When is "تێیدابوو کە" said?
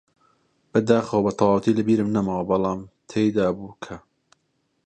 3.09-3.95